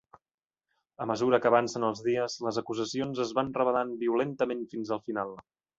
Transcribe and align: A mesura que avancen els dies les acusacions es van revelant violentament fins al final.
A 1.05 1.05
mesura 1.11 1.39
que 1.43 1.51
avancen 1.51 1.85
els 1.91 2.01
dies 2.07 2.39
les 2.49 2.59
acusacions 2.65 3.25
es 3.29 3.37
van 3.41 3.55
revelant 3.63 3.97
violentament 4.07 4.69
fins 4.75 4.99
al 4.99 5.09
final. 5.11 5.41